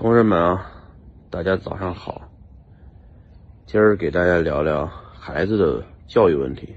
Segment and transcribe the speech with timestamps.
[0.00, 0.72] 同志们啊，
[1.28, 2.30] 大家早上好。
[3.66, 6.74] 今儿给大家聊聊孩子的教育问题。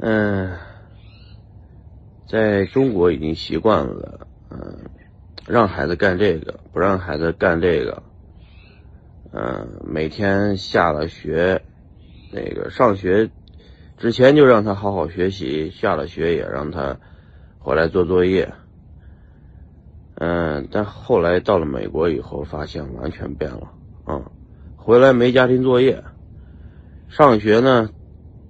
[0.00, 0.58] 嗯，
[2.26, 4.80] 在中国已经习惯了，嗯，
[5.46, 8.02] 让孩子干这个，不让孩子干这个。
[9.30, 11.62] 嗯，每天下了学，
[12.32, 13.30] 那个上学
[13.96, 16.98] 之前就让他好好学习，下了学也让他
[17.60, 18.52] 回来做作业。
[20.20, 23.62] 嗯，但后来到了美国以后，发现完全变了。
[24.04, 24.20] 啊，
[24.76, 26.04] 回来没家庭作业，
[27.08, 27.88] 上学呢，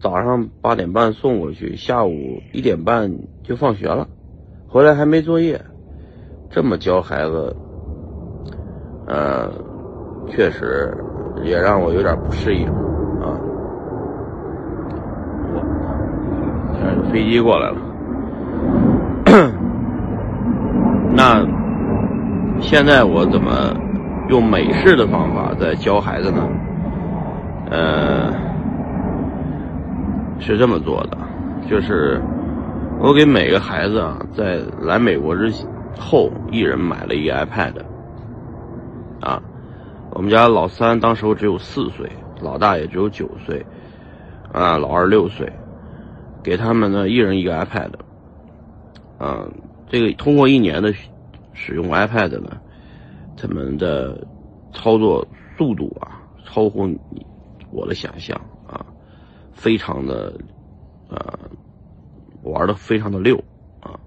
[0.00, 3.12] 早上八点半送过去，下午一点半
[3.44, 4.08] 就放学了，
[4.66, 5.60] 回来还没作业，
[6.50, 7.54] 这么教孩子，
[9.06, 9.48] 呃，
[10.28, 10.92] 确实
[11.44, 13.38] 也让我有点不适应啊。
[15.54, 15.62] 我，
[17.12, 17.78] 飞机过来了，
[21.14, 21.49] 那。
[22.60, 23.74] 现在我怎么
[24.28, 26.46] 用美式的方法在教孩子呢？
[27.70, 28.32] 呃，
[30.38, 31.18] 是这么做的，
[31.68, 32.20] 就是
[33.00, 35.52] 我给每个孩子啊，在来美国之
[35.98, 37.74] 后，一人买了一个 iPad。
[39.20, 39.42] 啊，
[40.12, 42.08] 我们家老三当时候只有四岁，
[42.40, 43.64] 老大也只有九岁，
[44.52, 45.52] 啊，老二六岁，
[46.42, 47.90] 给他们呢一人一个 iPad。
[49.18, 49.44] 啊，
[49.88, 50.94] 这个通过一年的。
[51.52, 52.60] 使用 iPad 呢，
[53.36, 54.26] 他们的
[54.72, 56.98] 操作速度啊，超乎你
[57.70, 58.86] 我的想象啊，
[59.52, 60.38] 非常的
[61.08, 61.38] 呃，
[62.42, 63.36] 玩的非常的溜
[63.80, 63.98] 啊。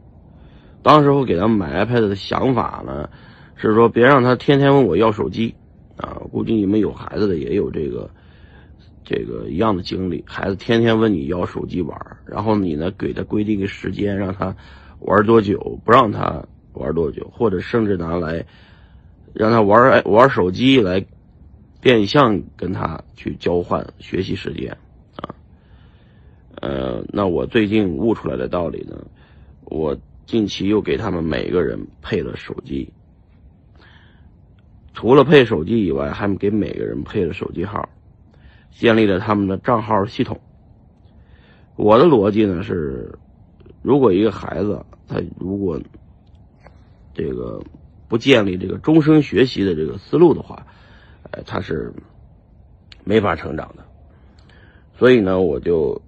[0.81, 3.09] 当时我给他们买 iPad 的想法呢，
[3.55, 5.53] 是说别让他天天问我要手机
[5.97, 6.21] 啊。
[6.31, 8.09] 估计你们有孩子的也有这个
[9.03, 14.55] 这个一样的经历，孩子天天问你要手机玩，然后你呢给他规定个时间，让他
[14.99, 16.43] 玩多久，不让他。
[16.73, 18.45] 玩多久，或者甚至拿来
[19.33, 21.05] 让他玩玩手机来
[21.81, 24.77] 变相跟他去交换学习时间
[25.17, 25.35] 啊？
[26.61, 29.05] 呃，那我最近悟出来的道理呢，
[29.65, 32.93] 我近期又给他们每个人配了手机，
[34.93, 37.89] 除了配手机以外，还给每个人配了手机号，
[38.71, 40.39] 建立了他们的账号系统。
[41.75, 43.17] 我的逻辑呢是，
[43.81, 45.81] 如果一个孩子他如果
[47.13, 47.61] 这个
[48.07, 50.65] 不建立这个终生学习的这个思路的话，
[51.31, 51.93] 呃，他是
[53.03, 53.85] 没法成长的。
[54.97, 56.01] 所以呢，我就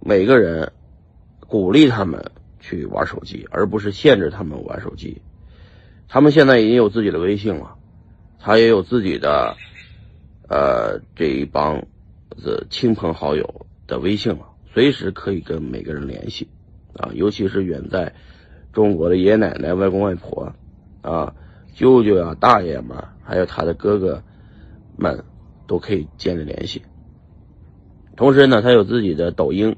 [0.00, 0.72] 每个人
[1.40, 5.22] 鼓励他们去玩手机，而不是限制他们玩手机。
[6.08, 7.76] 他们现在已经有自己的微信了，
[8.38, 9.56] 他也有自己的
[10.48, 11.86] 呃这一帮
[12.36, 16.48] 子亲朋好友的微信了，随时可以跟每个人联系
[16.94, 18.14] 啊，尤其是远在。
[18.72, 20.54] 中国的爷爷奶奶、外公外婆，
[21.02, 21.34] 啊，
[21.74, 24.22] 舅舅呀、大爷们，还有他的哥哥
[24.96, 25.24] 们，
[25.66, 26.82] 都可以建立联系。
[28.16, 29.76] 同时呢，他有自己的抖音，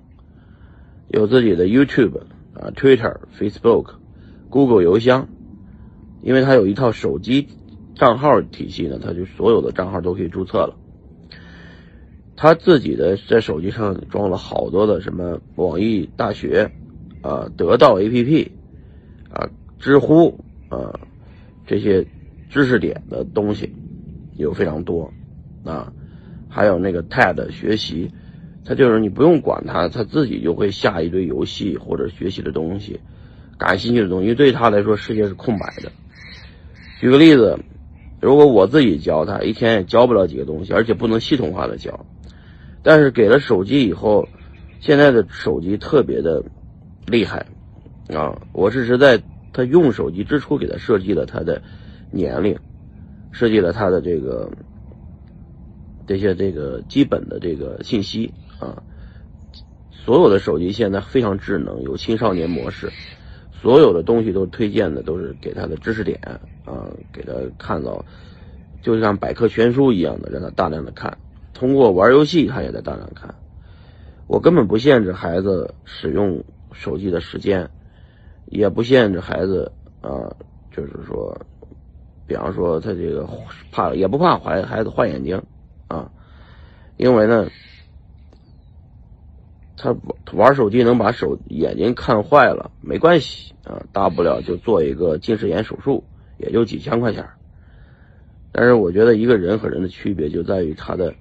[1.08, 2.18] 有自己的 YouTube
[2.54, 3.94] 啊、Twitter、Facebook、
[4.48, 5.28] Google 邮箱，
[6.22, 7.48] 因为他有一套手机
[7.96, 10.76] 账号体系呢，他就所有的账号都可以注册了。
[12.36, 16.70] 他自己的在手机上装了好多的什么网易大学
[17.22, 18.50] 啊、得到 APP。
[19.34, 19.50] 啊，
[19.80, 21.00] 知乎啊，
[21.66, 22.06] 这些
[22.48, 23.74] 知识点的东西
[24.36, 25.12] 有非常多
[25.64, 25.92] 啊，
[26.48, 28.12] 还有那个 TED 学习，
[28.64, 33.00] 他就是你不用管他，他自己就会下一堆游戏或者学习的东西，
[33.58, 35.90] 感兴趣的东西，对他来说世界是空白的。
[37.00, 37.58] 举个例子，
[38.20, 42.06] 如果我自己教他，一天也教不了几个东西，而且不能系统化的教。
[42.84, 44.28] 但是给了手机以后，
[44.78, 46.44] 现在的手机特别的
[47.06, 47.46] 厉害。
[48.08, 49.22] 啊，我是实在
[49.52, 51.62] 他用手机之初给他设计了他的
[52.10, 52.58] 年龄，
[53.32, 54.50] 设计了他的这个
[56.06, 58.82] 这些这个基本的这个信息啊。
[59.90, 62.92] 所有的手机现在非常智能，有青少年模式，
[63.52, 66.20] 所有的东西都推荐的都是给他的知识点
[66.66, 68.04] 啊，给他看到，
[68.82, 71.16] 就像百科全书一样的让他大量的看。
[71.54, 73.34] 通过玩游戏，他也在大量看。
[74.26, 77.70] 我根本不限制孩子使用手机的时间。
[78.54, 80.32] 也不限制孩子啊，
[80.70, 81.36] 就是说，
[82.24, 83.28] 比方说他这个
[83.72, 85.42] 怕也不怕孩孩子坏眼睛
[85.88, 86.08] 啊，
[86.96, 87.48] 因为呢，
[89.76, 89.96] 他
[90.32, 96.04] 玩手机能把手眼睛看坏了没关系啊，大不了就做一个近视眼手术，
[96.38, 97.28] 也就几千块钱。
[98.52, 101.12] 但是我觉得一个人和人的区别就在于他的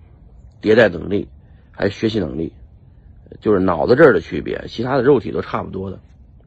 [0.62, 1.28] 迭代能力，
[1.72, 2.54] 还有学习能力，
[3.42, 6.00] 就是脑子这儿的区别，其他的肉体都差不多的，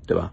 [0.06, 0.32] 对吧？